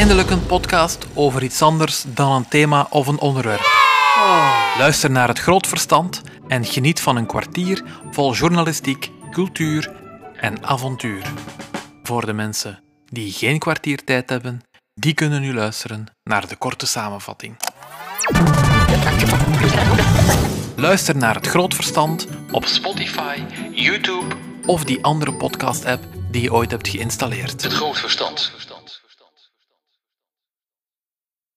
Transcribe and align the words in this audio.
Eindelijk 0.00 0.30
een 0.30 0.46
podcast 0.46 1.06
over 1.14 1.42
iets 1.42 1.62
anders 1.62 2.04
dan 2.06 2.32
een 2.32 2.48
thema 2.48 2.86
of 2.90 3.06
een 3.06 3.18
onderwerp. 3.18 3.60
Luister 4.78 5.10
naar 5.10 5.28
het 5.28 5.38
Groot 5.38 5.66
Verstand 5.66 6.22
en 6.48 6.64
geniet 6.64 7.00
van 7.00 7.16
een 7.16 7.26
kwartier 7.26 7.82
vol 8.10 8.34
journalistiek, 8.34 9.10
cultuur 9.30 9.92
en 10.36 10.64
avontuur. 10.64 11.22
Voor 12.02 12.26
de 12.26 12.32
mensen 12.32 12.82
die 13.04 13.32
geen 13.32 13.58
kwartier 13.58 14.04
tijd 14.04 14.30
hebben, 14.30 14.60
die 14.94 15.14
kunnen 15.14 15.40
nu 15.40 15.54
luisteren 15.54 16.06
naar 16.22 16.48
de 16.48 16.56
korte 16.56 16.86
samenvatting. 16.86 17.56
Luister 20.76 21.16
naar 21.16 21.34
het 21.34 21.46
Groot 21.46 21.74
Verstand 21.74 22.26
op 22.50 22.64
Spotify, 22.64 23.42
YouTube 23.70 24.34
of 24.66 24.84
die 24.84 25.04
andere 25.04 25.34
podcast-app 25.34 26.04
die 26.30 26.42
je 26.42 26.52
ooit 26.52 26.70
hebt 26.70 26.88
geïnstalleerd. 26.88 27.62
Het 27.62 27.72
groot 27.72 27.98
verstand. 27.98 28.52